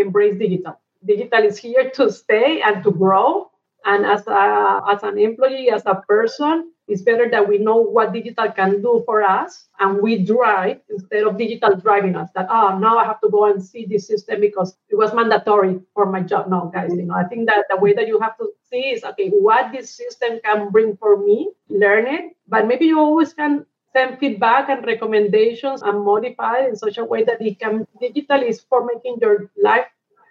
[0.00, 0.80] embrace digital.
[1.04, 3.50] Digital is here to stay and to grow.
[3.84, 8.14] And as a, as an employee, as a person, it's better that we know what
[8.14, 12.30] digital can do for us and we drive instead of digital driving us.
[12.34, 15.80] That oh now I have to go and see this system because it was mandatory
[15.92, 16.48] for my job.
[16.48, 19.04] No, guys, you know, I think that the way that you have to see is
[19.04, 23.66] okay, what this system can bring for me, learn it, but maybe you always can
[23.92, 28.60] send feedback and recommendations and modify in such a way that it can digital is
[28.60, 29.86] for making your life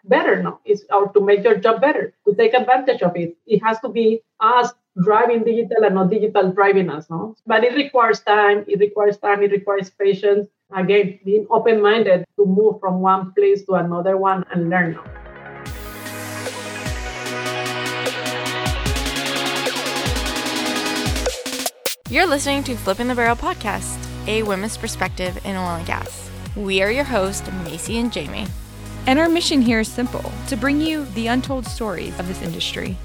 [0.05, 2.13] better now is or to make your job better.
[2.27, 3.35] To take advantage of it.
[3.45, 7.35] It has to be us driving digital and not digital driving us no?
[7.45, 10.47] But it requires time it requires time it requires patience.
[10.75, 14.99] Again being open-minded to move from one place to another one and learn
[22.09, 23.97] You're listening to Flipping the Barrel podcast,
[24.29, 26.29] a women's perspective in oil and gas.
[26.55, 28.47] We are your hosts, Macy and Jamie.
[29.05, 32.95] And our mission here is simple to bring you the untold stories of this industry.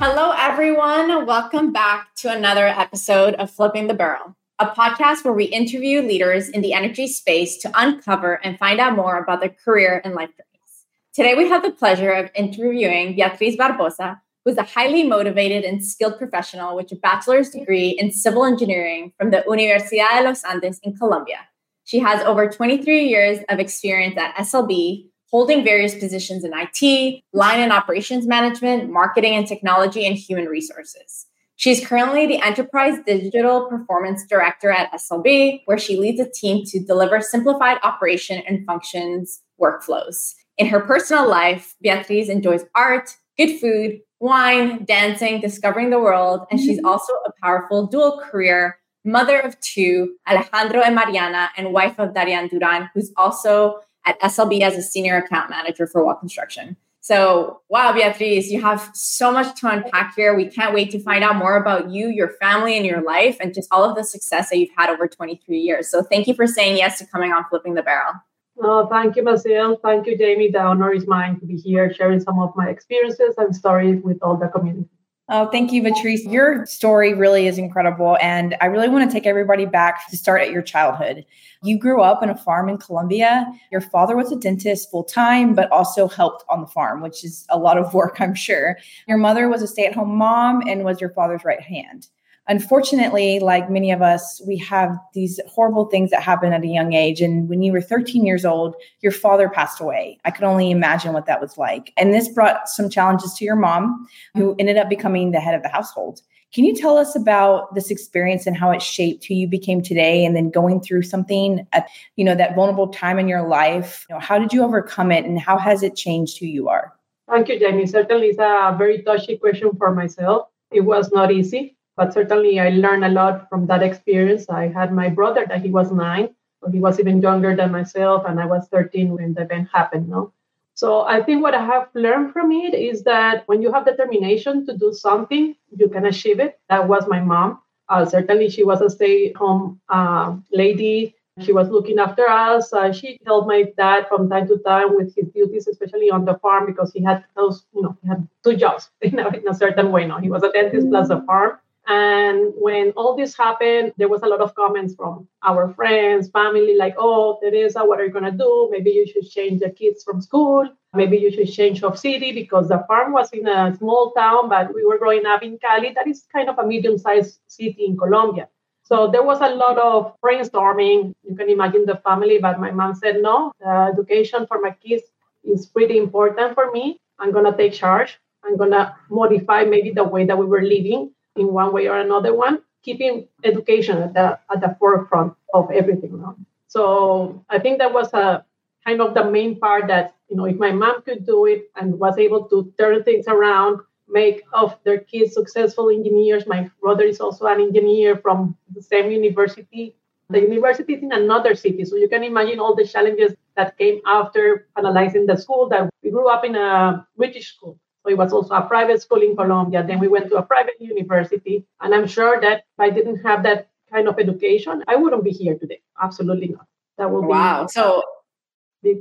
[0.00, 1.26] Hello, everyone.
[1.26, 6.48] Welcome back to another episode of Flipping the Barrel, a podcast where we interview leaders
[6.48, 10.30] in the energy space to uncover and find out more about their career and life
[10.30, 10.86] journeys.
[11.14, 16.16] Today, we have the pleasure of interviewing Beatriz Barbosa, who's a highly motivated and skilled
[16.16, 20.96] professional with a bachelor's degree in civil engineering from the Universidad de los Andes in
[20.96, 21.40] Colombia.
[21.84, 27.60] She has over 23 years of experience at SLB, holding various positions in IT, line
[27.60, 31.26] and operations management, marketing and technology, and human resources.
[31.56, 36.82] She's currently the Enterprise Digital Performance Director at SLB, where she leads a team to
[36.82, 40.32] deliver simplified operation and functions workflows.
[40.56, 46.58] In her personal life, Beatriz enjoys art, good food, wine, dancing, discovering the world, and
[46.60, 46.86] she's mm-hmm.
[46.86, 52.46] also a powerful dual career mother of two, Alejandro and Mariana, and wife of Dario
[52.48, 56.76] Duran, who's also at SLB as a senior account manager for Well Construction.
[57.00, 60.36] So, wow, Beatriz, you have so much to unpack here.
[60.36, 63.54] We can't wait to find out more about you, your family, and your life, and
[63.54, 65.88] just all of the success that you've had over 23 years.
[65.90, 68.12] So, thank you for saying yes to coming on Flipping the Barrel.
[68.60, 69.78] Oh, thank you, Marcel.
[69.82, 70.50] Thank you, Jamie.
[70.50, 74.18] The honor is mine to be here sharing some of my experiences and stories with
[74.22, 74.88] all the community.
[75.30, 76.24] Oh, thank you, Beatriz.
[76.24, 78.16] Your story really is incredible.
[78.22, 81.26] And I really want to take everybody back to start at your childhood.
[81.62, 83.46] You grew up in a farm in Colombia.
[83.70, 87.44] Your father was a dentist full time, but also helped on the farm, which is
[87.50, 88.78] a lot of work, I'm sure.
[89.06, 92.08] Your mother was a stay at home mom and was your father's right hand
[92.48, 96.94] unfortunately, like many of us, we have these horrible things that happen at a young
[96.94, 97.20] age.
[97.20, 100.18] And when you were 13 years old, your father passed away.
[100.24, 101.92] I could only imagine what that was like.
[101.96, 104.60] And this brought some challenges to your mom, who mm-hmm.
[104.60, 106.22] ended up becoming the head of the household.
[106.54, 110.24] Can you tell us about this experience and how it shaped who you became today
[110.24, 111.86] and then going through something at
[112.16, 114.06] you know that vulnerable time in your life?
[114.08, 116.94] You know, how did you overcome it and how has it changed who you are?
[117.28, 117.86] Thank you, Jamie.
[117.86, 120.48] Certainly it's a very touchy question for myself.
[120.72, 124.48] It was not easy but certainly I learned a lot from that experience.
[124.48, 126.30] I had my brother that he was nine,
[126.72, 130.08] he was even younger than myself, and I was 13 when the event happened.
[130.08, 130.32] No,
[130.78, 134.64] so I think what I have learned from it is that when you have determination
[134.66, 136.60] to do something, you can achieve it.
[136.68, 137.58] That was my mom.
[137.88, 141.16] Uh, certainly, she was a stay-home uh, lady.
[141.40, 142.72] She was looking after us.
[142.72, 146.38] Uh, she helped my dad from time to time with his duties, especially on the
[146.38, 149.54] farm, because he had those, you know, he had two jobs in a, in a
[149.54, 150.06] certain way.
[150.06, 151.58] No, he was a dentist plus a farm.
[151.90, 156.76] And when all this happened, there was a lot of comments from our friends, family,
[156.76, 158.68] like, oh, Teresa, what are you going to do?
[158.70, 160.68] Maybe you should change the kids from school.
[160.92, 164.74] Maybe you should change of city because the farm was in a small town, but
[164.74, 165.94] we were growing up in Cali.
[165.94, 168.48] That is kind of a medium sized city in Colombia.
[168.82, 171.14] So there was a lot of brainstorming.
[171.22, 175.04] You can imagine the family, but my mom said, no, education for my kids
[175.42, 177.00] is pretty important for me.
[177.18, 178.18] I'm going to take charge.
[178.44, 181.98] I'm going to modify maybe the way that we were living in one way or
[181.98, 186.20] another one, keeping education at the at the forefront of everything.
[186.20, 186.36] No?
[186.66, 188.44] So I think that was a
[188.86, 191.98] kind of the main part that you know if my mom could do it and
[191.98, 197.20] was able to turn things around make of their kids successful engineers my brother is
[197.20, 199.94] also an engineer from the same university
[200.30, 204.00] the university is in another city so you can imagine all the challenges that came
[204.06, 208.54] after analyzing the school that we grew up in a british school it was also
[208.54, 209.84] a private school in Colombia.
[209.86, 211.64] Then we went to a private university.
[211.80, 215.30] And I'm sure that if I didn't have that kind of education, I wouldn't be
[215.30, 215.80] here today.
[216.00, 216.66] Absolutely not.
[216.98, 217.64] That will wow.
[217.64, 218.02] Be, so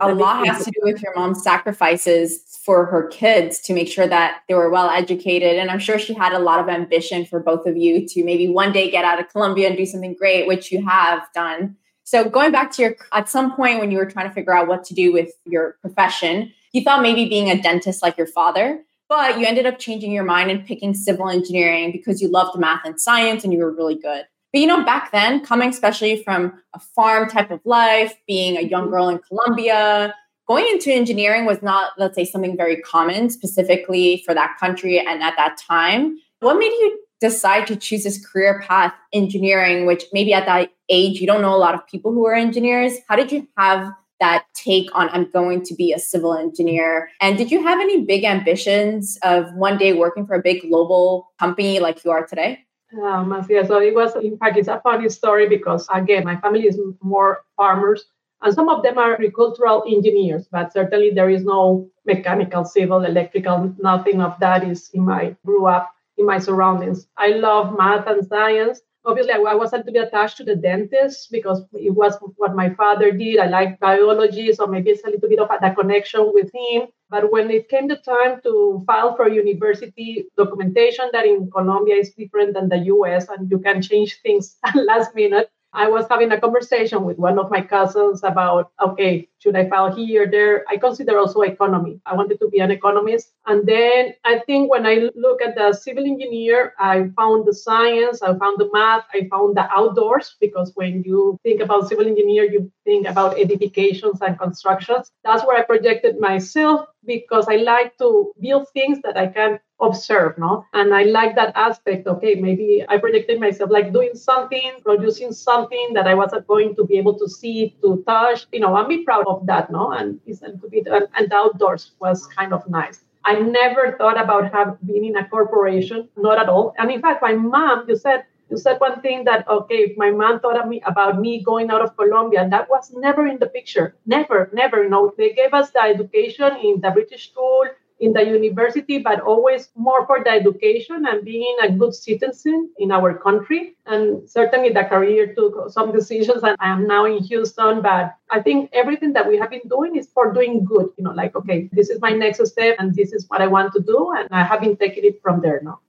[0.01, 4.07] a lot has to do with your mom's sacrifices for her kids to make sure
[4.07, 5.57] that they were well educated.
[5.57, 8.47] And I'm sure she had a lot of ambition for both of you to maybe
[8.47, 11.75] one day get out of Colombia and do something great, which you have done.
[12.03, 14.67] So going back to your at some point when you were trying to figure out
[14.67, 18.83] what to do with your profession, you thought maybe being a dentist like your father,
[19.09, 22.85] but you ended up changing your mind and picking civil engineering because you loved math
[22.85, 24.25] and science and you were really good.
[24.53, 28.61] But you know, back then, coming especially from a farm type of life, being a
[28.61, 30.15] young girl in Colombia,
[30.47, 35.21] going into engineering was not, let's say, something very common specifically for that country and
[35.21, 36.17] at that time.
[36.39, 41.19] What made you decide to choose this career path, engineering, which maybe at that age
[41.19, 42.93] you don't know a lot of people who are engineers?
[43.07, 47.09] How did you have that take on I'm going to be a civil engineer?
[47.21, 51.31] And did you have any big ambitions of one day working for a big global
[51.39, 52.63] company like you are today?
[53.03, 56.61] Um, yeah, so it was, in fact, it's a funny story because, again, my family
[56.61, 58.05] is more farmers,
[58.41, 63.75] and some of them are agricultural engineers, but certainly there is no mechanical, civil, electrical,
[63.79, 67.07] nothing of that is in my, grew up in my surroundings.
[67.17, 71.31] I love math and science, obviously I, was a little bit attached to the dentist
[71.31, 73.39] because it was what my father did.
[73.39, 76.87] I like biology, so maybe it's a little bit of a, connection with him.
[77.09, 82.13] But when it came the time to file for university documentation that in Colombia is
[82.13, 86.41] different than the US and you can change things last minute, I was having a
[86.41, 90.65] conversation with one of my cousins about, okay, should I file here, or there?
[90.67, 92.01] I consider also economy.
[92.07, 93.33] I wanted to be an economist.
[93.45, 98.23] And then I think when I look at the civil engineer, I found the science,
[98.23, 102.45] I found the math, I found the outdoors, because when you think about civil engineer,
[102.45, 105.11] you think about edifications and constructions.
[105.23, 110.37] That's where I projected myself because I like to build things that I can observe,
[110.37, 110.65] no?
[110.73, 112.07] And I like that aspect.
[112.07, 116.85] Okay, maybe I projected myself like doing something, producing something that I wasn't going to
[116.85, 119.91] be able to see, to touch, you know, and be proud of that, no?
[119.91, 123.01] And it's a little bit, and, and outdoors was kind of nice.
[123.25, 126.73] I never thought about have being in a corporation, not at all.
[126.77, 130.11] And in fact, my mom, you said, you said one thing that okay, if my
[130.11, 133.47] mom thought of me about me going out of Colombia, that was never in the
[133.47, 133.97] picture.
[134.05, 134.83] Never, never.
[134.83, 137.65] You know, they gave us the education in the British school
[137.99, 142.91] in the university, but always more for the education and being a good citizen in
[142.91, 143.75] our country.
[143.85, 147.81] And certainly the career took some decisions, and I am now in Houston.
[147.81, 150.89] But I think everything that we have been doing is for doing good.
[150.97, 153.73] You know, like, okay, this is my next step, and this is what I want
[153.73, 154.13] to do.
[154.15, 155.79] And I have been taking it from there now.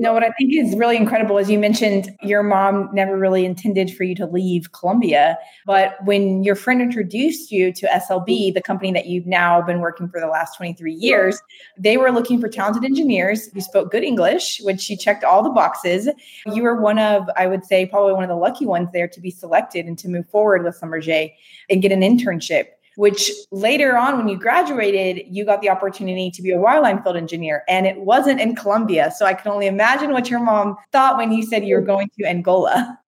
[0.00, 3.92] No, what I think is really incredible is you mentioned your mom never really intended
[3.92, 5.36] for you to leave Colombia.
[5.66, 10.08] But when your friend introduced you to SLB, the company that you've now been working
[10.08, 11.42] for the last 23 years,
[11.76, 15.50] they were looking for talented engineers who spoke good English, which you checked all the
[15.50, 16.08] boxes.
[16.46, 19.20] You were one of, I would say, probably one of the lucky ones there to
[19.20, 21.32] be selected and to move forward with Schlumberger
[21.70, 22.66] and get an internship
[22.98, 27.16] which later on, when you graduated, you got the opportunity to be a wireline field
[27.16, 27.62] engineer.
[27.68, 29.12] And it wasn't in Colombia.
[29.16, 32.10] So I can only imagine what your mom thought when you said you were going
[32.18, 32.98] to Angola.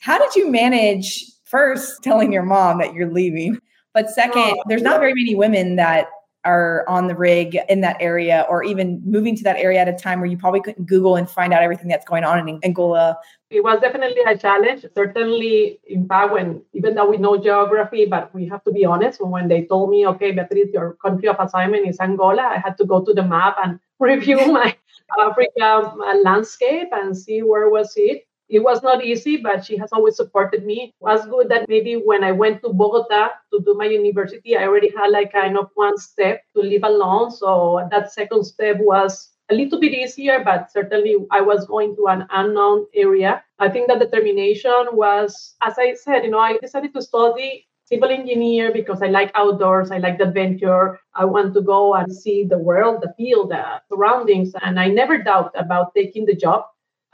[0.00, 3.60] How did you manage first telling your mom that you're leaving?
[3.94, 6.08] But second, there's not very many women that
[6.46, 9.92] are on the rig in that area or even moving to that area at a
[9.92, 13.18] time where you probably couldn't Google and find out everything that's going on in Angola?
[13.50, 14.86] It was definitely a challenge.
[14.94, 19.24] Certainly, in fact, when even though we know geography, but we have to be honest,
[19.24, 22.84] when they told me, okay, Beatriz, your country of assignment is Angola, I had to
[22.84, 24.76] go to the map and review my
[25.20, 29.92] Africa uh, landscape and see where was it it was not easy, but she has
[29.92, 30.94] always supported me.
[31.00, 34.66] It was good that maybe when I went to Bogota to do my university, I
[34.66, 37.30] already had like kind of one step to live alone.
[37.30, 42.06] So that second step was a little bit easier, but certainly I was going to
[42.08, 43.42] an unknown area.
[43.58, 48.10] I think that determination was, as I said, you know, I decided to study civil
[48.10, 50.98] engineer because I like outdoors, I like the adventure.
[51.14, 54.52] I want to go and see the world, the field, the surroundings.
[54.60, 56.64] And I never doubt about taking the job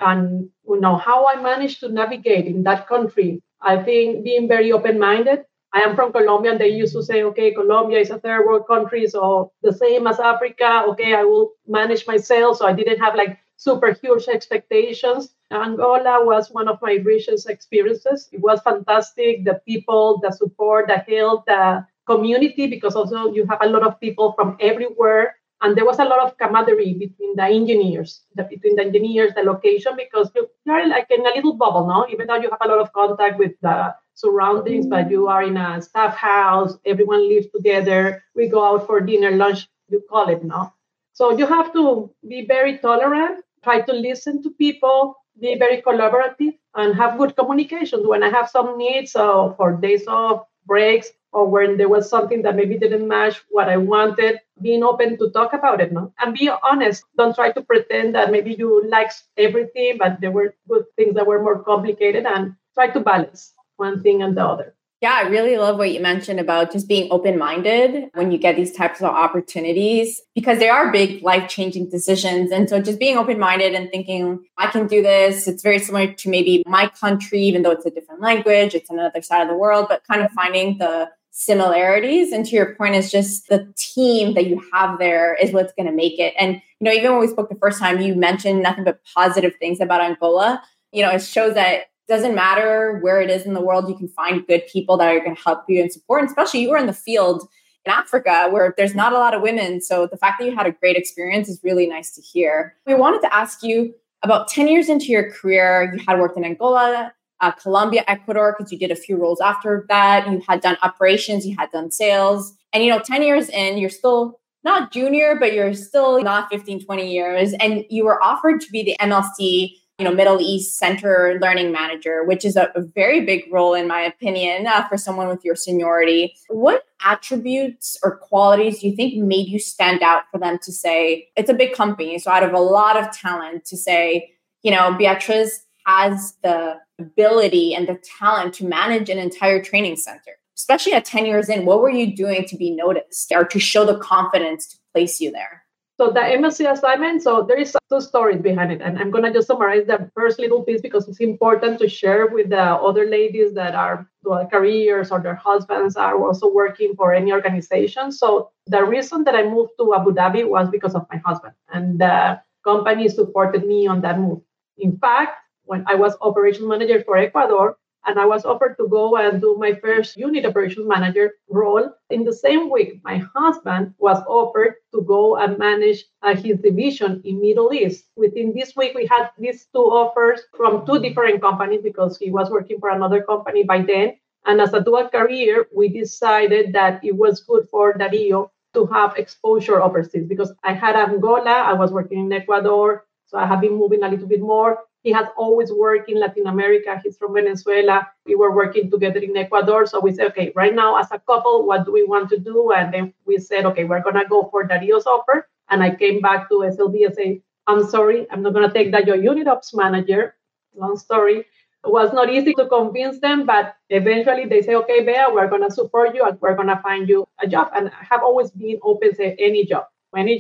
[0.02, 3.42] and you know how I managed to navigate in that country.
[3.61, 5.44] I think being very open-minded.
[5.75, 8.66] I am from Colombia, and they used to say, "Okay, Colombia is a third world
[8.66, 10.85] country, so the same as Africa.
[10.90, 15.35] Okay, I will manage myself." So I didn't have like super huge expectations.
[15.50, 18.28] Angola was one of my richest experiences.
[18.32, 19.44] It was fantastic.
[19.44, 24.00] The people, the support, the help, the community, because also you have a lot of
[24.00, 28.75] people from everywhere and there was a lot of camaraderie between the engineers, the, between
[28.75, 32.04] the engineers, the location, because you, are like in a little bubble, no?
[32.11, 35.57] Even though you have a lot of contact with the surroundings, but you are in
[35.57, 38.25] a staff house, everyone lives together.
[38.35, 40.73] We go out for dinner, lunch, you call it, no?
[41.12, 46.59] So you have to be very tolerant, try to listen to people, be very collaborative,
[46.75, 48.09] and have good communication.
[48.09, 52.43] When I have some needs uh, for days off, breaks, or when there was something
[52.43, 56.12] that maybe didn't match what I wanted, being open to talk about it, no?
[56.19, 57.05] And be honest.
[57.17, 61.27] Don't try to pretend that maybe you like everything, but there were good things that
[61.27, 64.75] were more complicated and try to balance one thing and the other.
[65.01, 68.55] Yeah, I really love what you mentioned about just being open minded when you get
[68.55, 72.53] these types of opportunities because they are big life changing decisions.
[72.53, 75.49] And so just being open minded and thinking, I can do this.
[75.49, 79.23] It's very similar to maybe my country, even though it's a different language, it's another
[79.23, 82.31] side of the world, but kind of finding the similarities.
[82.31, 85.87] And to your point, is just the team that you have there is what's going
[85.87, 86.35] to make it.
[86.39, 89.55] And, you know, even when we spoke the first time, you mentioned nothing but positive
[89.59, 90.62] things about Angola.
[90.93, 94.09] You know, it shows that doesn't matter where it is in the world, you can
[94.09, 96.21] find good people that are going to help you and support.
[96.21, 97.49] And especially you were in the field
[97.87, 99.81] in Africa where there's not a lot of women.
[99.81, 102.77] So the fact that you had a great experience is really nice to hear.
[102.87, 106.45] We wanted to ask you about 10 years into your career, you had worked in
[106.45, 107.12] Angola,
[107.43, 110.31] uh, Colombia, Ecuador, because you did a few roles after that.
[110.31, 112.55] You had done operations, you had done sales.
[112.73, 116.85] And, you know, 10 years in, you're still not junior, but you're still not 15,
[116.85, 117.53] 20 years.
[117.55, 122.25] And you were offered to be the MLC you know middle east center learning manager
[122.25, 125.55] which is a, a very big role in my opinion uh, for someone with your
[125.55, 130.73] seniority what attributes or qualities do you think made you stand out for them to
[130.73, 134.33] say it's a big company so out of a lot of talent to say
[134.63, 140.32] you know Beatriz has the ability and the talent to manage an entire training center
[140.56, 143.85] especially at 10 years in what were you doing to be noticed or to show
[143.85, 145.62] the confidence to place you there
[146.02, 148.80] so the MLC assignment, so there is two stories behind it.
[148.80, 152.26] And I'm going to just summarize the first little piece because it's important to share
[152.26, 157.12] with the other ladies that are dual careers or their husbands are also working for
[157.12, 158.11] any organization.
[158.11, 161.54] So the reason that I moved to Abu Dhabi was because of my husband.
[161.73, 164.40] And the company supported me on that move.
[164.78, 167.76] In fact, when I was operations manager for Ecuador,
[168.07, 171.88] and I was offered to go and do my first unit operations manager role.
[172.11, 177.23] In the same week, my husband was offered to go and manage uh, his division
[177.25, 178.07] in Middle East.
[178.16, 182.50] Within this week, we had these two offers from two different companies because he was
[182.50, 184.16] working for another company by then.
[184.47, 189.16] And as a dual career, we decided that it was good for Dario to have
[189.16, 193.78] exposure overseas because I had Angola, I was working in Ecuador, so I have been
[193.78, 194.78] moving a little bit more.
[195.02, 197.00] He has always worked in Latin America.
[197.02, 198.09] He's from Venezuela.
[198.25, 199.85] We were working together in Ecuador.
[199.87, 202.71] So we said, okay, right now as a couple, what do we want to do?
[202.73, 205.49] And then we said, okay, we're going to go for Dario's offer.
[205.71, 208.92] And I came back to SLB and say, I'm sorry, I'm not going to take
[208.92, 210.37] that geo unit ops manager.
[210.76, 211.47] Long story.
[211.85, 215.68] It was not easy to convince them, but eventually they say, okay, Bea, we're going
[215.68, 217.73] to support you and we're going to find you a job.
[217.75, 219.87] And I have always been open to any job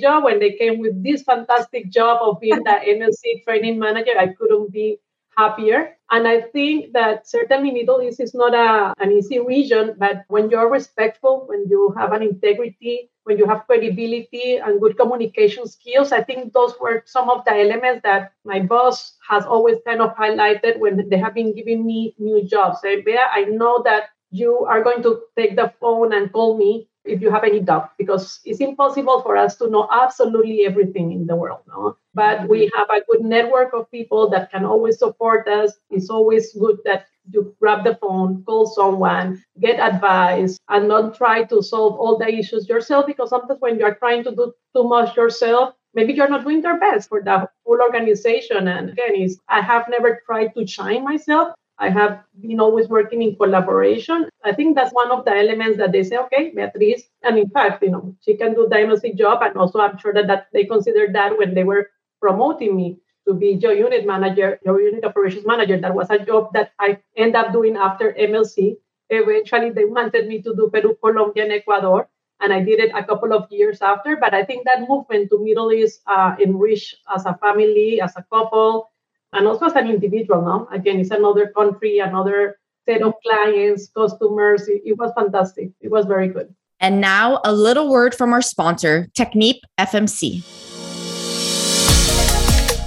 [0.00, 0.24] job.
[0.24, 4.72] When they came with this fantastic job of being the MLC training manager, I couldn't
[4.72, 4.98] be
[5.36, 5.96] happier.
[6.10, 10.50] And I think that certainly Middle East is not a, an easy region, but when
[10.50, 16.12] you're respectful, when you have an integrity, when you have credibility and good communication skills,
[16.12, 20.14] I think those were some of the elements that my boss has always kind of
[20.16, 22.80] highlighted when they have been giving me new jobs.
[22.82, 26.88] Say, Bea, I know that you are going to take the phone and call me
[27.04, 31.26] if you have any doubt, because it's impossible for us to know absolutely everything in
[31.26, 31.60] the world.
[31.68, 31.96] No?
[32.14, 32.78] But we mm-hmm.
[32.78, 35.72] have a good network of people that can always support us.
[35.90, 41.44] It's always good that you grab the phone, call someone, get advice, and not try
[41.44, 43.06] to solve all the issues yourself.
[43.06, 46.78] Because sometimes when you're trying to do too much yourself, maybe you're not doing your
[46.78, 48.68] best for the whole organization.
[48.68, 51.54] And again, is I have never tried to shine myself.
[51.82, 54.28] I have been always working in collaboration.
[54.44, 57.82] I think that's one of the elements that they say, okay, Beatriz, and in fact,
[57.82, 59.42] you know, she can do diagnostic job.
[59.42, 63.34] And also I'm sure that, that they considered that when they were promoting me to
[63.34, 65.76] be geo unit manager, geo unit operations manager.
[65.76, 68.76] That was a job that I end up doing after MLC.
[69.10, 72.08] Eventually they wanted me to do Peru, Colombia, and Ecuador.
[72.38, 74.14] And I did it a couple of years after.
[74.16, 78.24] But I think that movement to Middle East uh, enriched as a family, as a
[78.30, 78.91] couple,
[79.32, 84.68] and also as an individual now again it's another country another set of clients customers.
[84.68, 85.70] It, it, was fantastic.
[85.80, 86.54] It was very good.
[86.80, 90.42] And now a little word from our sponsor technip fmc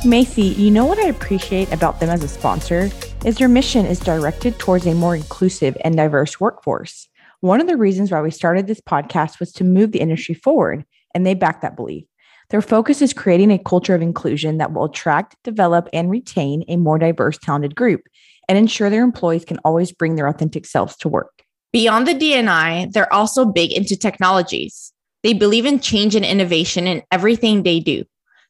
[0.06, 2.92] macy you know what i appreciate about them as a sponsor?
[3.26, 7.08] Is their mission is directed towards a more inclusive and diverse workforce.
[7.40, 10.86] One of the reasons why we started this podcast was to move the industry forward
[11.16, 12.06] and they back that belief
[12.50, 16.78] their focus is creating a culture of inclusion that will attract, develop, and retain a
[16.78, 18.02] more diverse, talented group
[18.48, 21.44] and ensure their employees can always bring their authentic selves to work.
[21.74, 24.94] Beyond the DNI, they're also big into technologies.
[25.24, 28.04] They believe in change and innovation in everything they do.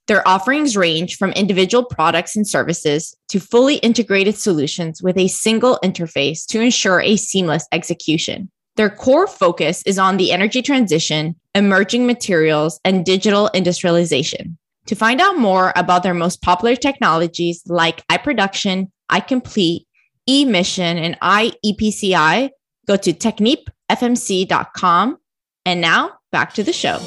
[0.07, 5.79] Their offerings range from individual products and services to fully integrated solutions with a single
[5.83, 8.51] interface to ensure a seamless execution.
[8.75, 14.57] Their core focus is on the energy transition, emerging materials, and digital industrialization.
[14.87, 19.85] To find out more about their most popular technologies like iProduction, iComplete,
[20.29, 22.49] eMission, and iEPCI,
[22.85, 25.17] Go to technipfmc.com.
[25.65, 26.99] And now back to the show.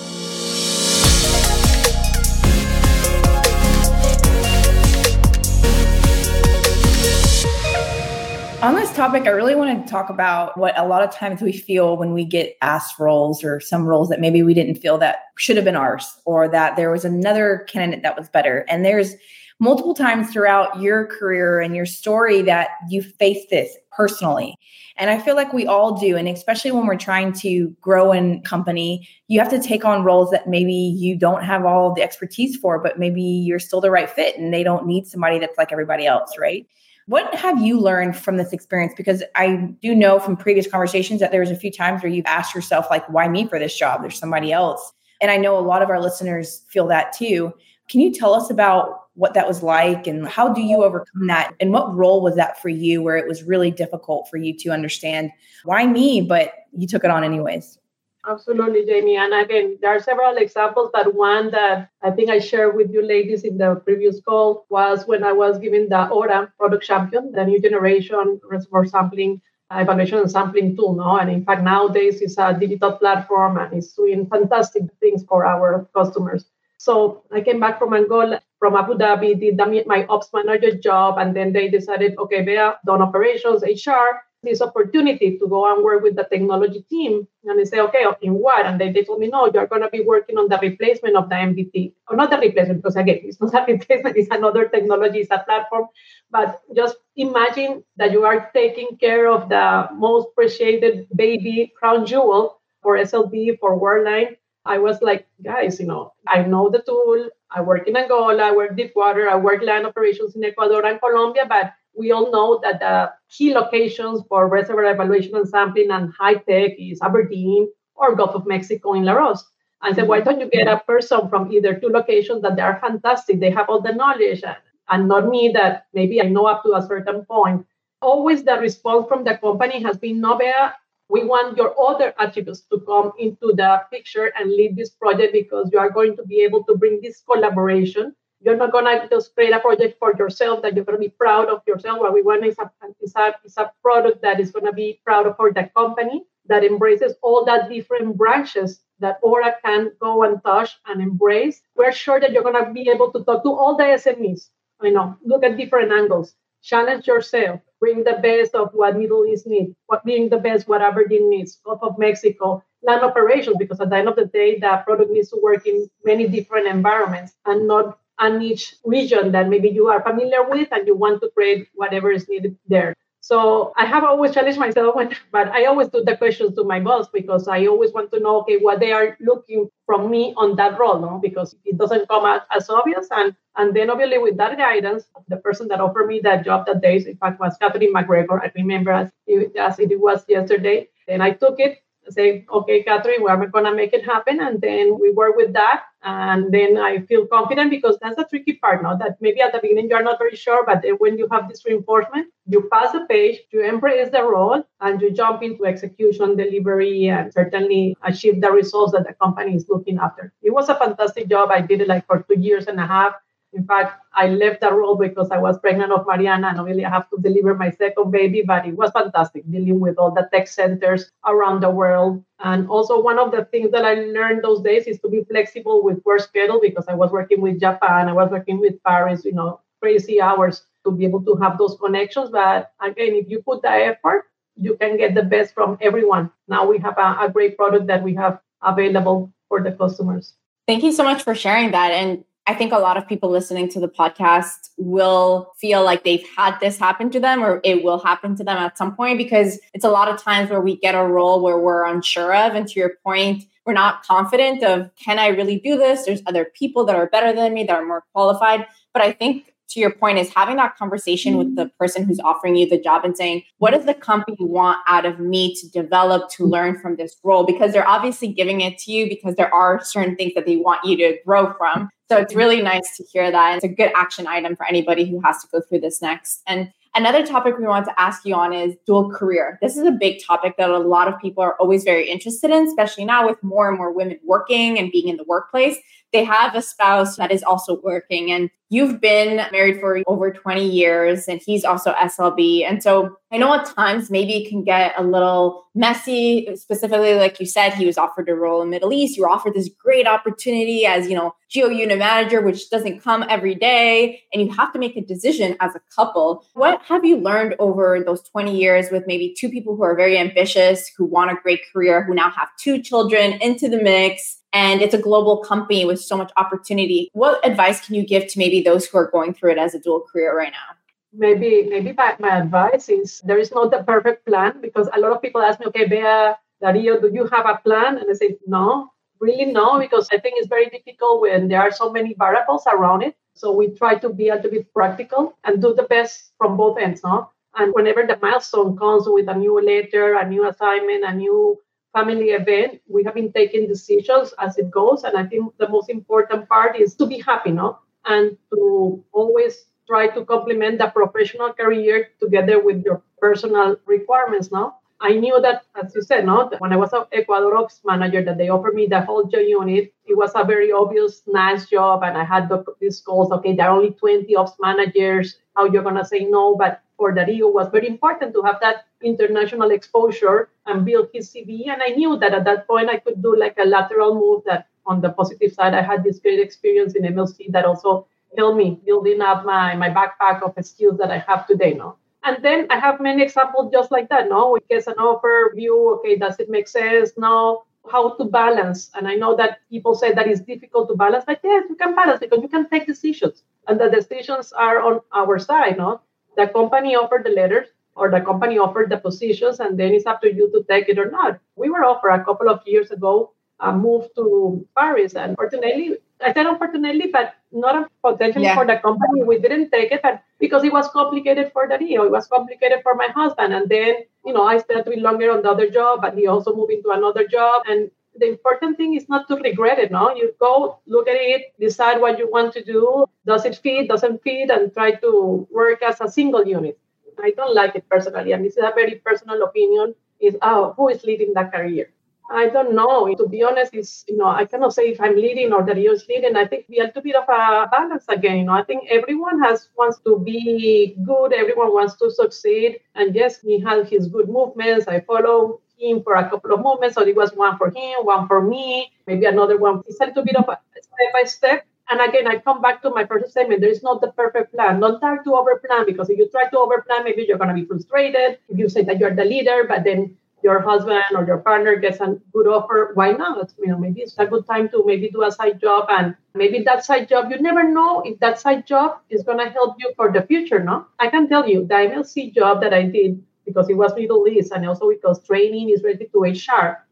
[8.61, 11.53] On this topic, I really want to talk about what a lot of times we
[11.53, 15.27] feel when we get asked roles or some roles that maybe we didn't feel that
[15.37, 18.67] should have been ours or that there was another candidate that was better.
[18.69, 19.15] And there's
[19.61, 24.57] multiple times throughout your career and your story that you faced this personally.
[24.97, 26.17] And I feel like we all do.
[26.17, 30.33] And especially when we're trying to grow in company, you have to take on roles
[30.33, 34.11] that maybe you don't have all the expertise for, but maybe you're still the right
[34.11, 36.67] fit and they don't need somebody that's like everybody else, right?
[37.09, 38.93] What have you learned from this experience?
[38.95, 42.27] Because I do know from previous conversations that there was a few times where you've
[42.27, 44.03] asked yourself, like, why me for this job?
[44.03, 44.93] There's somebody else.
[45.23, 47.55] And I know a lot of our listeners feel that too.
[47.89, 51.55] Can you tell us about what that was like and how do you overcome that?
[51.61, 54.69] And what role was that for you where it was really difficult for you to
[54.69, 55.31] understand
[55.65, 57.79] why me, but you took it on anyways?
[58.27, 59.17] Absolutely, Jamie.
[59.17, 63.01] And again, there are several examples, but one that I think I shared with you
[63.03, 67.45] ladies in the previous call was when I was given the Ora Product Champion, the
[67.45, 70.95] new generation reservoir sampling uh, evaluation and sampling tool.
[70.95, 71.17] No?
[71.17, 75.89] And in fact, nowadays it's a digital platform and it's doing fantastic things for our
[75.95, 76.45] customers.
[76.79, 79.57] So I came back from Angola, from Abu Dhabi, did
[79.87, 85.39] my ops manager job, and then they decided, okay, Bea, done operations, HR, this opportunity
[85.39, 87.27] to go and work with the technology team.
[87.45, 88.67] And they say, okay, in what?
[88.67, 91.29] And they, they told me, no, you're going to be working on the replacement of
[91.29, 91.93] the MDT.
[92.09, 95.43] Or not the replacement, because again, it's not a replacement, it's another technology, it's a
[95.47, 95.87] platform.
[96.31, 102.61] But just imagine that you are taking care of the most appreciated baby crown jewel
[102.83, 104.37] for SLB, for Wireline,
[104.69, 107.31] I was like, guys, you know, I know the tool.
[107.51, 111.01] I work in Angola, I work deep water, I work land operations in Ecuador and
[111.01, 116.13] Colombia, but we all know that the key locations for reservoir evaluation and sampling and
[116.13, 119.41] high tech is Aberdeen or Gulf of Mexico in La Laros.
[119.81, 122.81] I said, why don't you get a person from either two locations that they are
[122.81, 123.39] fantastic?
[123.39, 124.57] They have all the knowledge and,
[124.89, 127.65] and not me that maybe I know up to a certain point.
[128.03, 130.71] Always the response from the company has been, no, Bea,
[131.09, 135.71] we want your other attributes to come into the picture and lead this project because
[135.73, 138.15] you are going to be able to bring this collaboration.
[138.41, 141.63] You're not to just create a project for yourself that you're to be proud of
[141.67, 141.99] yourself.
[141.99, 142.71] What we want is a,
[143.01, 146.65] is a, is a product that is to be proud of for the company that
[146.65, 151.61] embraces all that different branches that Ora can go and touch and embrace.
[151.77, 154.49] We're sure that you're to be able to talk to all the SMEs.
[154.83, 159.47] You know, look at different angles, challenge yourself, bring the best of what Middle East
[159.47, 163.91] needs, what bring the best what Aberdeen needs, Gulf of Mexico, land operations, because at
[163.91, 167.67] the end of the day, the product needs to work in many different environments and
[167.67, 171.69] not a niche region that maybe you are familiar with and you want to create
[171.75, 172.95] whatever is needed there.
[173.21, 176.81] So I have always challenged myself, when, but I always do the questions to my
[176.81, 180.57] boss because I always want to know, okay, what they are looking from me on
[180.57, 181.19] that role, no?
[181.23, 183.09] Because it doesn't come out as obvious.
[183.11, 186.81] And and then obviously with that guidance, the person that offered me that job that
[186.81, 188.41] day, in fact, was Catherine MacGregor.
[188.41, 190.89] I remember as it, as it was yesterday.
[191.09, 194.41] And I took it say, okay, Catherine, we're going to make it happen.
[194.41, 195.85] And then we work with that.
[196.03, 199.59] And then I feel confident because that's the tricky part now that maybe at the
[199.61, 203.41] beginning you're not very sure, but when you have this reinforcement, you pass the page,
[203.53, 208.93] you embrace the role, and you jump into execution, delivery, and certainly achieve the results
[208.93, 210.33] that the company is looking after.
[210.41, 211.51] It was a fantastic job.
[211.51, 213.15] I did it like for two years and a half.
[213.53, 216.91] In fact, I left that role because I was pregnant of Mariana and obviously I
[216.91, 220.49] have to deliver my second baby, but it was fantastic dealing with all the tech
[220.49, 222.23] centers around the world.
[222.41, 225.83] And also one of the things that I learned those days is to be flexible
[225.83, 229.33] with work schedule because I was working with Japan, I was working with Paris, you
[229.33, 232.31] know, crazy hours to be able to have those connections.
[232.31, 234.25] But again, if you put the effort,
[234.57, 236.31] you can get the best from everyone.
[236.49, 240.35] Now we have a, a great product that we have available for the customers.
[240.67, 241.93] Thank you so much for sharing that.
[241.93, 246.27] And I think a lot of people listening to the podcast will feel like they've
[246.35, 249.61] had this happen to them or it will happen to them at some point because
[249.75, 252.55] it's a lot of times where we get a role where we're unsure of.
[252.55, 256.07] And to your point, we're not confident of can I really do this?
[256.07, 258.67] There's other people that are better than me that are more qualified.
[258.95, 262.57] But I think to your point is having that conversation with the person who's offering
[262.57, 266.31] you the job and saying what does the company want out of me to develop
[266.31, 269.85] to learn from this role because they're obviously giving it to you because there are
[269.85, 273.31] certain things that they want you to grow from so it's really nice to hear
[273.31, 276.43] that it's a good action item for anybody who has to go through this next
[276.47, 279.57] and Another topic we want to ask you on is dual career.
[279.63, 282.67] This is a big topic that a lot of people are always very interested in,
[282.67, 285.77] especially now with more and more women working and being in the workplace.
[286.13, 288.31] They have a spouse that is also working.
[288.31, 292.69] And You've been married for over 20 years and he's also SLB.
[292.69, 297.41] And so I know at times maybe it can get a little messy, specifically like
[297.41, 299.17] you said, he was offered a role in Middle East.
[299.17, 303.25] You were offered this great opportunity as, you know, geo unit manager, which doesn't come
[303.31, 304.21] every day.
[304.35, 306.45] And you have to make a decision as a couple.
[306.53, 310.19] What have you learned over those 20 years with maybe two people who are very
[310.19, 314.38] ambitious, who want a great career, who now have two children into the mix?
[314.53, 317.11] And it's a global company with so much opportunity.
[317.13, 319.81] What advice can you give to maybe those who are going through it as a
[319.81, 320.77] dual career right now?
[321.13, 325.13] Maybe, maybe my, my advice is there is not the perfect plan because a lot
[325.13, 327.99] of people ask me, okay, Bea, Dario, do you have a plan?
[327.99, 331.71] And I say, no, really no, because I think it's very difficult when there are
[331.71, 333.17] so many variables around it.
[333.35, 336.79] So we try to be a little bit practical and do the best from both
[336.79, 337.31] ends, no?
[337.57, 341.59] And whenever the milestone comes with a new letter, a new assignment, a new
[341.99, 345.05] family event, we have been taking decisions as it goes.
[345.05, 347.79] And I think the most important part is to be happy, no?
[348.05, 349.55] And to always
[349.87, 354.75] try to complement the professional career together with your personal requirements, no?
[355.01, 358.37] I knew that, as you said, no, when I was an Ecuador ops manager, that
[358.37, 359.95] they offered me the whole unit.
[360.07, 363.31] It was a very obvious, nice job, and I had the, these calls.
[363.31, 365.39] Okay, there are only 20 ops managers.
[365.55, 366.57] How you're gonna say no?
[366.57, 371.69] But for Dario, was very important to have that international exposure and build his CV.
[371.69, 374.43] And I knew that at that point I could do like a lateral move.
[374.47, 378.07] That on the positive side, I had this great experience in MLC that also
[378.37, 381.75] helped me building up my my backpack of skills that I have today.
[381.75, 381.97] No.
[382.25, 384.29] And then I have many examples just like that.
[384.29, 387.13] No, we get an offer, view, okay, does it make sense?
[387.17, 388.91] No, how to balance.
[388.95, 391.95] And I know that people say that it's difficult to balance, but yes, you can
[391.95, 393.45] balance because you can take decisions.
[393.67, 396.01] And the decisions are on our side, no?
[396.37, 400.23] The company offered the letters or the company offered the positions, and then it's up
[400.23, 401.39] to you to take it or not.
[401.57, 406.33] We were offered a couple of years ago a move to Paris, and fortunately, I
[406.33, 408.55] said unfortunately, but not potentially yeah.
[408.55, 409.23] for the company.
[409.23, 412.05] We didn't take it but because it was complicated for Dario.
[412.05, 413.55] It was complicated for my husband.
[413.55, 416.27] And then, you know, I stayed a bit longer on the other job, but he
[416.27, 417.63] also moved into another job.
[417.69, 419.91] And the important thing is not to regret it.
[419.91, 423.07] No, you go look at it, decide what you want to do.
[423.27, 423.89] Does it fit?
[423.89, 424.51] Doesn't fit?
[424.51, 426.79] And try to work as a single unit.
[427.23, 429.95] I don't like it personally, and this is a very personal opinion.
[430.21, 431.91] Is oh, who is leading that career?
[432.31, 433.13] I don't know.
[433.15, 435.97] To be honest, is you know I cannot say if I'm leading or that you're
[436.09, 436.37] leading.
[436.37, 438.39] I think we have to bit of a balance again.
[438.39, 441.33] You know, I think everyone has wants to be good.
[441.33, 442.81] Everyone wants to succeed.
[442.95, 444.87] And yes, he has his good movements.
[444.89, 446.97] I follow him for a couple of movements.
[446.97, 449.83] So it was one for him, one for me, maybe another one.
[449.87, 451.67] It's a little bit of a step by step.
[451.91, 453.61] And again, I come back to my first statement.
[453.61, 454.81] There is not the perfect plan.
[454.81, 457.65] Don't try to overplan because if you try to overplan, maybe you're going to be
[457.65, 458.39] frustrated.
[458.49, 462.01] If you say that you're the leader, but then your husband or your partner gets
[462.01, 463.53] a good offer, why not?
[463.59, 466.63] You know, maybe it's a good time to maybe do a side job and maybe
[466.63, 470.13] that side job, you never know if that side job is gonna help you for
[470.13, 470.87] the future, no?
[470.99, 474.53] I can tell you the MLC job that I did because it was Middle East
[474.53, 476.87] and also because training is related to HR.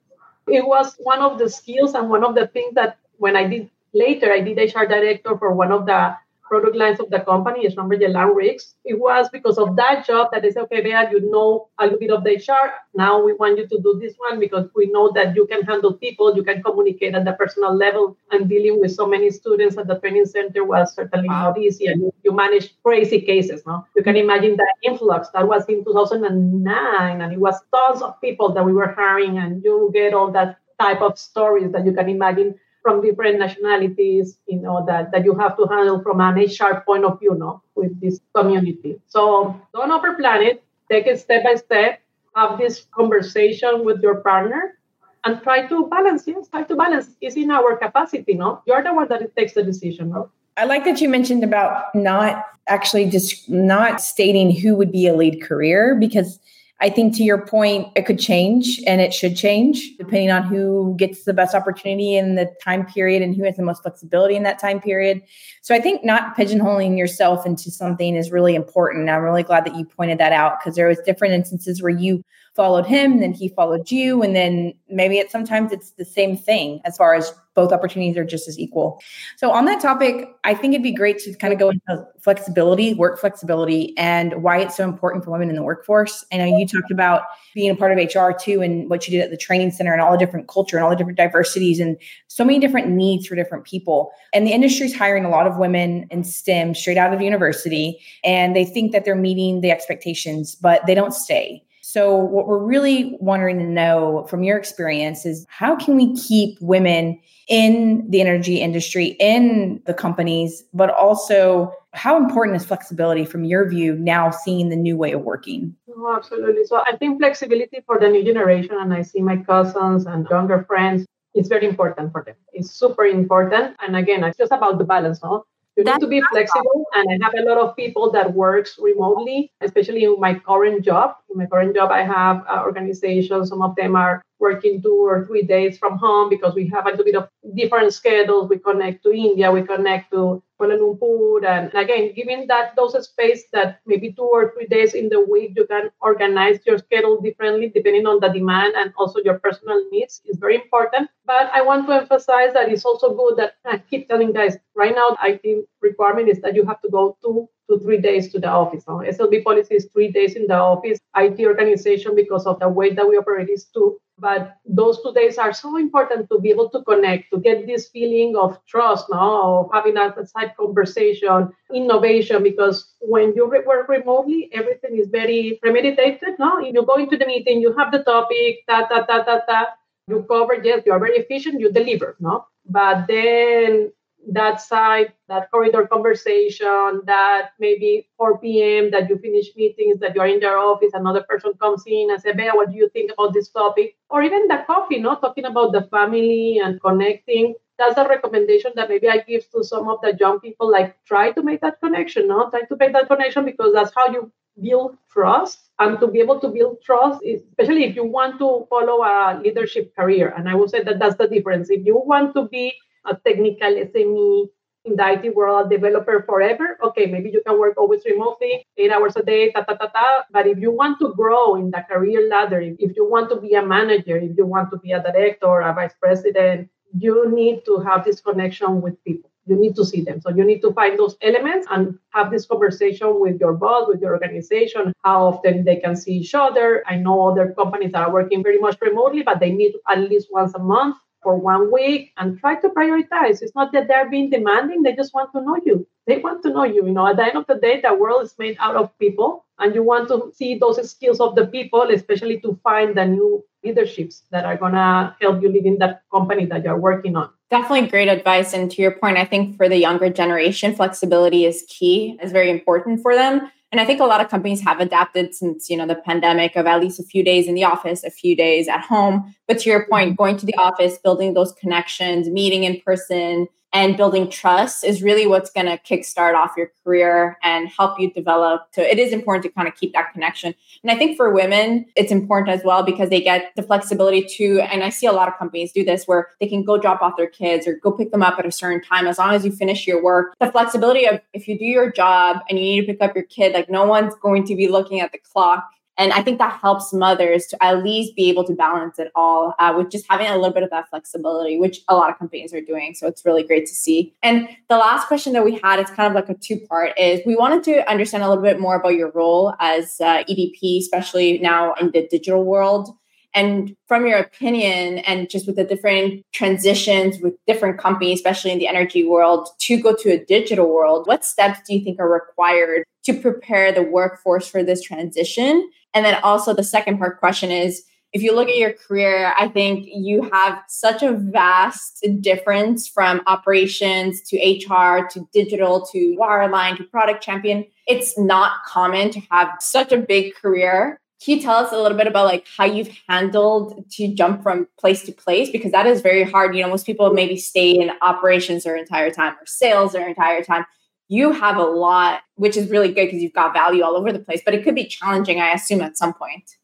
[0.49, 3.71] It was one of the skills and one of the things that when I did
[3.97, 6.17] later, I did HR director for one of the
[6.49, 8.75] product lines of the company, is number Yelan Rigs.
[8.85, 11.99] It was because of that job that they said, okay, Bea, you know a little
[11.99, 12.73] bit of the HR.
[12.95, 15.95] Now we want you to do this one because we know that you can handle
[15.95, 19.89] people, you can communicate at the personal level, and dealing with so many students at
[19.89, 21.51] the training center was certainly wow.
[21.51, 21.87] not easy.
[21.87, 23.85] And you manage crazy cases, no?
[23.97, 25.29] You can imagine that influx.
[25.31, 29.65] That was in 2009, and it was tons of people that we were hiring, and
[29.65, 32.55] you get all that type of stories that you can imagine
[32.87, 37.05] from different nationalities, you know, that, that you have to handle from an HR point
[37.05, 38.95] of view, no, with this community.
[39.09, 40.63] So don't overplan it.
[40.89, 42.01] Take it step by step.
[42.37, 44.79] Have this conversation with your partner
[45.25, 46.23] and try to balance.
[46.29, 47.09] Yes, try to balance.
[47.21, 48.63] It's in our capacity, no?
[48.69, 50.31] You're the one that takes the decision, no?
[50.57, 55.15] I like that you mentioned about not actually just not stating who would be a
[55.15, 56.39] lead career because
[56.79, 60.95] I think to your point, it could change and it should change depending on who
[60.99, 64.43] gets the best opportunity in the time period and who has the most flexibility in
[64.43, 65.23] that time period.
[65.63, 69.09] So I think not pigeonholing yourself into something is really important.
[69.09, 72.23] I'm really glad that you pointed that out because there was different instances where you
[72.57, 76.81] followed him, then he followed you, and then maybe it sometimes it's the same thing
[76.85, 79.01] as far as both opportunities are just as equal.
[79.39, 82.93] So on that topic, I think it'd be great to kind of go into flexibility,
[82.93, 86.25] work flexibility, and why it's so important for women in the workforce.
[86.31, 87.23] I know you talked about
[87.55, 90.03] being a part of HR too, and what you did at the training center, and
[90.03, 91.97] all the different culture and all the different diversities, and
[92.29, 94.13] so many different needs for different people.
[94.35, 97.99] And the industry is hiring a lot of women in STEM straight out of university,
[98.23, 101.63] and they think that they're meeting the expectations, but they don't stay.
[101.97, 106.59] So, what we're really wanting to know from your experience is how can we keep
[106.61, 113.45] women in the energy industry, in the companies, but also how important is flexibility from
[113.45, 115.75] your view now seeing the new way of working?
[115.97, 116.65] Oh, absolutely.
[116.65, 120.65] So, I think flexibility for the new generation, and I see my cousins and younger
[120.65, 122.35] friends, it's very important for them.
[122.53, 123.75] It's super important.
[123.81, 125.47] And again, it's just about the balance, no?
[125.77, 126.87] You need to be flexible.
[126.95, 131.17] And I have a lot of people that works remotely, especially in my current job.
[131.31, 133.51] In my current job, I have uh, organizations.
[133.51, 136.91] Some of them are working two or three days from home because we have a
[136.91, 138.49] little bit of different schedules.
[138.49, 143.45] We connect to India, we connect to Kuala Lumpur, and again, giving that those space
[143.53, 147.69] that maybe two or three days in the week you can organize your schedule differently
[147.69, 151.11] depending on the demand and also your personal needs is very important.
[151.27, 154.95] But I want to emphasize that it's also good that I keep telling guys right
[154.95, 155.17] now.
[155.21, 158.49] I think requirement is that you have to go two to three days to the
[158.49, 158.85] office.
[158.89, 158.99] No?
[158.99, 160.99] SLB policy is three days in the office.
[161.17, 165.37] IT organization because of the way that we operate is two but those two days
[165.39, 169.65] are so important to be able to connect to get this feeling of trust now
[169.65, 176.39] of having a side conversation innovation because when you work remotely everything is very premeditated
[176.39, 176.59] no?
[176.59, 179.67] You go into the meeting you have the topic ta ta ta ta ta.
[180.09, 182.47] You cover yes you are very efficient you deliver no?
[182.65, 183.93] But then
[184.33, 188.91] that side, that corridor conversation, that maybe 4 p.m.
[188.91, 192.33] that you finish meetings, that you're in their office, another person comes in and say,
[192.33, 193.97] Bea, what do you think about this topic?
[194.11, 197.55] Or even the coffee, no, talking about the family and connecting.
[197.79, 201.31] That's a recommendation that maybe I give to some of the young people, like try
[201.33, 202.49] to make that connection, no?
[202.51, 205.71] Try to make that connection because that's how you build trust.
[205.79, 209.95] And to be able to build trust, especially if you want to follow a leadership
[209.95, 210.33] career.
[210.37, 211.69] And I will say that that's the difference.
[211.69, 212.73] If you want to be
[213.07, 214.49] a technical SME
[214.87, 219.17] in the IT world, developer forever, okay, maybe you can work always remotely, eight hours
[219.17, 220.25] a day, ta ta ta ta.
[220.31, 223.55] But if you want to grow in the career ladder, if you want to be
[223.55, 227.79] a manager, if you want to be a director a vice president, you need to
[227.79, 229.31] have this connection with people.
[229.49, 230.21] You need to see them.
[230.21, 234.01] So you need to find those elements and have this conversation with your boss, with
[234.01, 236.83] your organization, how often they can see each other.
[236.87, 240.29] I know other companies that are working very much remotely, but they meet at least
[240.33, 243.43] once a month for one week and try to prioritize.
[243.43, 245.87] It's not that they're being demanding, they just want to know you.
[246.07, 246.87] They want to know you.
[246.87, 249.45] You know, at the end of the day, the world is made out of people,
[249.59, 253.45] and you want to see those skills of the people, especially to find the new
[253.65, 257.29] leaderships that are gonna help you lead in that company that you're working on.
[257.51, 258.53] Definitely great advice.
[258.55, 262.51] And to your point, I think for the younger generation, flexibility is key, is very
[262.51, 263.51] important for them.
[263.73, 266.67] And I think a lot of companies have adapted since, you know, the pandemic of
[266.67, 269.35] at least a few days in the office, a few days at home.
[269.49, 270.17] But to your point, mm-hmm.
[270.17, 275.27] going to the office, building those connections, meeting in person, and building trust is really
[275.27, 279.43] what's going to kickstart off your career and help you develop so it is important
[279.43, 280.55] to kind of keep that connection.
[280.83, 284.61] And i think for women it's important as well because they get the flexibility to
[284.61, 287.19] and i see a lot of companies do this where they can go drop off
[287.19, 289.07] their kids or go pick them up at a certain time.
[289.07, 292.39] As long as you finish your work the flexibility of if you do your job
[292.49, 295.01] and you need to pick up your kid like no one's going to be looking
[295.01, 298.55] at the clock and I think that helps mothers to at least be able to
[298.55, 301.95] balance it all uh, with just having a little bit of that flexibility, which a
[301.95, 302.95] lot of companies are doing.
[302.95, 304.15] So it's really great to see.
[304.23, 307.21] And the last question that we had is kind of like a two part is
[307.25, 311.39] we wanted to understand a little bit more about your role as uh, EDP, especially
[311.39, 312.91] now in the digital world.
[313.35, 318.59] And from your opinion, and just with the different transitions with different companies, especially in
[318.59, 322.11] the energy world, to go to a digital world, what steps do you think are
[322.11, 325.71] required to prepare the workforce for this transition?
[325.95, 329.49] And then also the second part question is if you look at your career, I
[329.49, 336.77] think you have such a vast difference from operations to HR to digital to wireline
[336.79, 337.67] to product champion.
[337.87, 341.01] It's not common to have such a big career.
[341.23, 344.67] Can you tell us a little bit about like how you've handled to jump from
[344.79, 345.51] place to place?
[345.51, 346.55] Because that is very hard.
[346.55, 350.43] You know, most people maybe stay in operations their entire time or sales their entire
[350.43, 350.65] time
[351.09, 354.19] you have a lot, which is really good because you've got value all over the
[354.19, 356.57] place, but it could be challenging, I assume, at some point.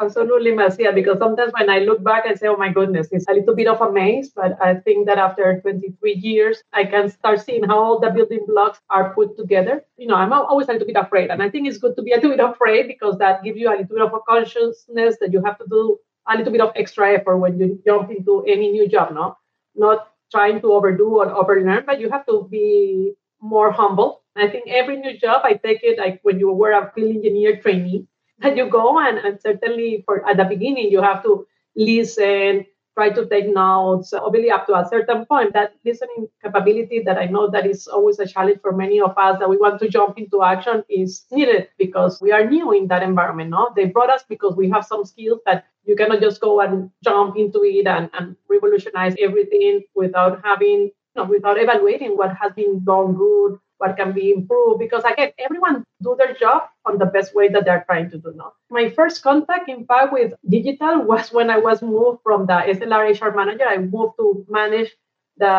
[0.00, 3.32] Absolutely, Marcia, because sometimes when I look back, I say, oh my goodness, it's a
[3.34, 4.30] little bit of a maze.
[4.34, 8.46] But I think that after 23 years, I can start seeing how all the building
[8.46, 9.84] blocks are put together.
[9.98, 11.30] You know, I'm always a little bit afraid.
[11.30, 13.68] And I think it's good to be a little bit afraid because that gives you
[13.68, 16.72] a little bit of a consciousness that you have to do a little bit of
[16.74, 19.36] extra effort when you jump into any new job, no?
[19.74, 24.22] Not trying to overdo or overlearn, but you have to be more humble.
[24.36, 27.60] I think every new job, I take it like when you were a field engineer
[27.60, 28.06] trainee,
[28.38, 33.08] that you go and, and certainly for at the beginning you have to listen, try
[33.10, 35.52] to take notes, obviously up to a certain point.
[35.52, 39.38] That listening capability that I know that is always a challenge for many of us
[39.38, 43.02] that we want to jump into action is needed because we are new in that
[43.02, 43.50] environment.
[43.50, 46.90] No, they brought us because we have some skills that you cannot just go and
[47.02, 52.82] jump into it and, and revolutionize everything without having, know, without evaluating what has been
[52.84, 57.34] done good, what can be improved because again everyone do their job on the best
[57.34, 61.32] way that they're trying to do now my first contact in fact with digital was
[61.32, 63.66] when i was moved from the slr hr manager.
[63.66, 64.90] I moved to manage
[65.36, 65.54] the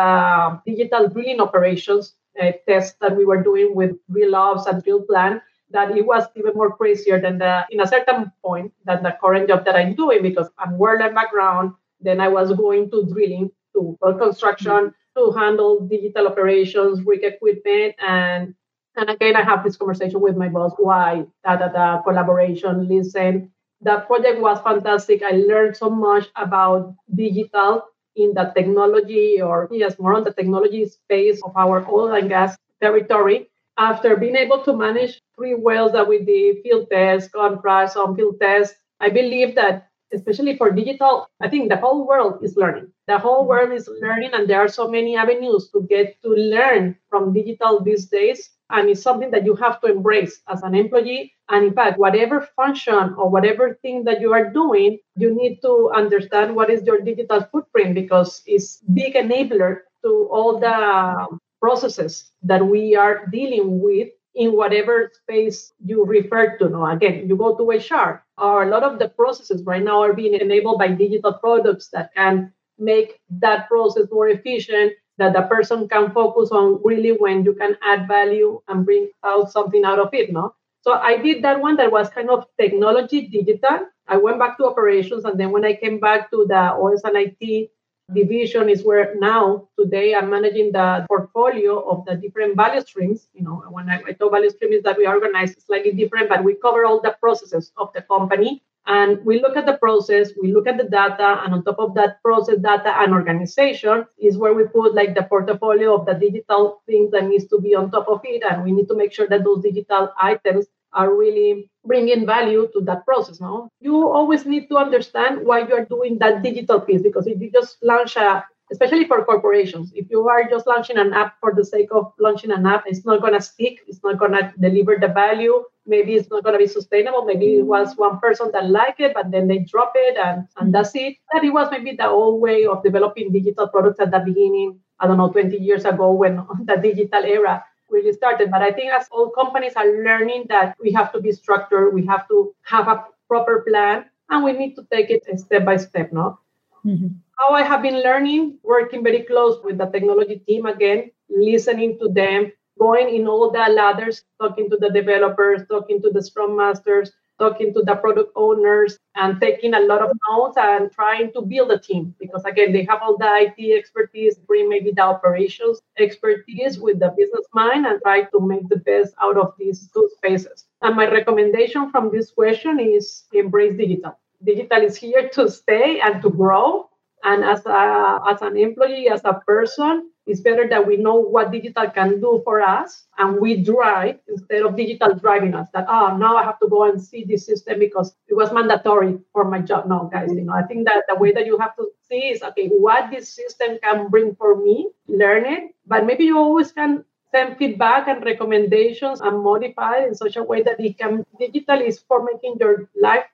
[0.66, 6.06] digital drilling operations uh, test that we were doing with DrillOps and DrillPlan that it
[6.06, 9.76] was even more crazier than the in a certain point than the current job that
[9.76, 15.32] i'm doing because i'm wireline background then i was going to drilling to construction to
[15.32, 18.54] handle digital operations, rig equipment, and
[18.96, 20.72] and again, I have this conversation with my boss.
[20.78, 22.88] Why da da da collaboration?
[22.88, 23.50] Listen,
[23.80, 25.22] that project was fantastic.
[25.22, 27.84] I learned so much about digital
[28.16, 32.56] in the technology, or yes, more on the technology space of our oil and gas
[32.80, 33.48] territory.
[33.76, 38.38] After being able to manage three wells that we did, field tests, contracts on field
[38.40, 42.92] tests, I believe that especially for digital, I think the whole world is learning.
[43.06, 43.48] The whole mm-hmm.
[43.48, 47.82] world is learning, and there are so many avenues to get to learn from digital
[47.82, 48.50] these days.
[48.70, 51.34] And it's something that you have to embrace as an employee.
[51.50, 55.92] And in fact, whatever function or whatever thing that you are doing, you need to
[55.94, 62.66] understand what is your digital footprint because it's big enabler to all the processes that
[62.66, 66.68] we are dealing with in whatever space you refer to.
[66.68, 70.12] Now, again, you go to HR, or a lot of the processes right now are
[70.12, 75.88] being enabled by digital products that can make that process more efficient, that the person
[75.88, 80.12] can focus on really when you can add value and bring out something out of
[80.12, 80.32] it.
[80.32, 80.54] No?
[80.82, 83.86] So I did that one that was kind of technology digital.
[84.06, 87.16] I went back to operations, and then when I came back to the OS and
[87.16, 87.70] IT
[88.12, 93.28] division is where now today I'm managing the portfolio of the different value streams.
[93.32, 96.44] You know, when I, I talk value stream is that we organize slightly different, but
[96.44, 98.62] we cover all the processes of the company.
[98.86, 101.94] And we look at the process, we look at the data, and on top of
[101.94, 106.82] that process, data, and organization is where we put like the portfolio of the digital
[106.84, 108.42] things that needs to be on top of it.
[108.42, 112.80] And we need to make sure that those digital items are really bringing value to
[112.82, 113.68] that process no?
[113.80, 117.50] You always need to understand why you are doing that digital piece because if you
[117.50, 121.64] just launch a especially for corporations if you are just launching an app for the
[121.64, 124.96] sake of launching an app it's not going to stick it's not going to deliver
[124.98, 128.70] the value maybe it's not going to be sustainable maybe it was one person that
[128.70, 131.16] liked it but then they drop it and, and that's it.
[131.32, 135.06] That it was maybe the old way of developing digital products at the beginning i
[135.06, 138.50] don't know 20 years ago when the digital era really started.
[138.50, 142.04] But I think as all companies are learning that we have to be structured, we
[142.06, 146.12] have to have a proper plan, and we need to take it step by step.
[146.12, 146.38] No.
[146.84, 147.08] Mm-hmm.
[147.38, 152.08] How I have been learning, working very close with the technology team again, listening to
[152.08, 157.12] them, going in all the ladders, talking to the developers, talking to the scrum masters,
[157.38, 161.70] talking to the product owners and taking a lot of notes and trying to build
[161.70, 166.78] a team because again they have all the IT expertise, bring maybe the operations expertise
[166.78, 170.66] with the business mind and try to make the best out of these two spaces.
[170.82, 174.18] And my recommendation from this question is embrace digital.
[174.44, 176.88] Digital is here to stay and to grow.
[177.22, 181.52] And as a, as an employee, as a person, it's better that we know what
[181.52, 185.68] digital can do for us and we drive instead of digital driving us.
[185.74, 189.18] That oh now I have to go and see this system because it was mandatory
[189.32, 189.86] for my job.
[189.86, 192.42] No, guys, you know, I think that the way that you have to see is
[192.42, 197.04] okay, what this system can bring for me, learn it, but maybe you always can
[197.30, 201.98] send feedback and recommendations and modify in such a way that it can digital is
[201.98, 203.24] for making your life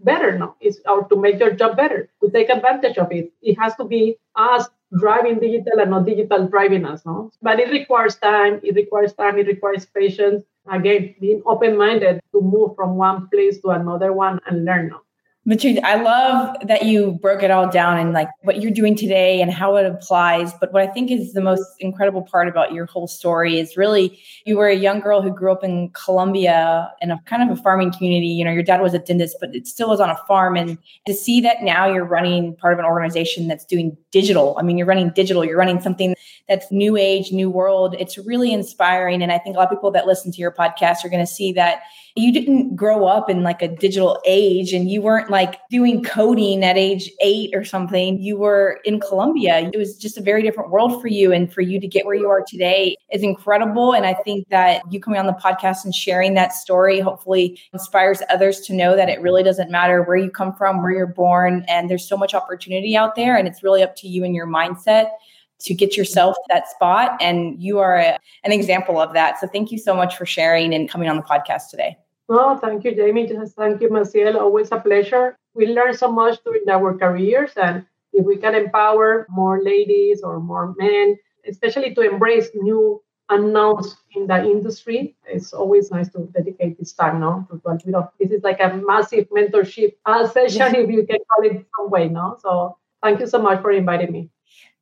[0.00, 3.54] better now is or to make your job better to take advantage of it it
[3.58, 4.66] has to be us
[4.98, 7.30] driving digital and not digital driving us no?
[7.42, 10.44] But it requires time it requires time it requires patience.
[10.70, 15.02] Again being open-minded to move from one place to another one and learn now
[15.50, 19.42] Beatriz, I love that you broke it all down and like what you're doing today
[19.42, 20.52] and how it applies.
[20.54, 24.16] But what I think is the most incredible part about your whole story is really
[24.44, 27.60] you were a young girl who grew up in Colombia in a kind of a
[27.60, 28.28] farming community.
[28.28, 30.56] You know, your dad was a dentist, but it still was on a farm.
[30.56, 34.54] And to see that now you're running part of an organization that's doing digital.
[34.56, 36.14] I mean, you're running digital, you're running something
[36.48, 37.96] that's new age, new world.
[37.98, 39.20] It's really inspiring.
[39.20, 41.32] And I think a lot of people that listen to your podcast are going to
[41.32, 41.80] see that
[42.16, 46.64] you didn't grow up in like a digital age and you weren't like doing coding
[46.64, 48.20] at age eight or something.
[48.20, 49.70] You were in Colombia.
[49.72, 51.32] It was just a very different world for you.
[51.32, 53.92] And for you to get where you are today is incredible.
[53.92, 58.22] And I think that you coming on the podcast and sharing that story hopefully inspires
[58.28, 61.64] others to know that it really doesn't matter where you come from, where you're born,
[61.68, 63.36] and there's so much opportunity out there.
[63.36, 65.10] And it's really up to you and your mindset
[65.60, 67.16] to get yourself to that spot.
[67.20, 69.38] And you are a, an example of that.
[69.38, 71.96] So thank you so much for sharing and coming on the podcast today.
[72.28, 73.26] Oh, thank you, Jamie.
[73.26, 74.36] Just thank you, Maciel.
[74.36, 75.36] Always a pleasure.
[75.54, 77.52] We learn so much during our careers.
[77.56, 83.96] And if we can empower more ladies or more men, especially to embrace new unknowns
[84.14, 88.30] in the industry, it's always nice to dedicate this time, now To bit of, this
[88.30, 92.36] is like a massive mentorship uh, session, if you can call it some way, no?
[92.40, 94.30] So thank you so much for inviting me.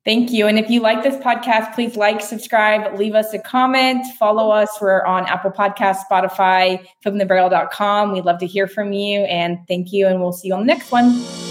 [0.05, 0.47] Thank you.
[0.47, 4.69] And if you like this podcast, please like, subscribe, leave us a comment, follow us.
[4.81, 8.13] We're on Apple Podcasts, Spotify, flippingthebarrel.com.
[8.13, 9.21] We'd love to hear from you.
[9.21, 10.07] And thank you.
[10.07, 11.48] And we'll see you on the next one.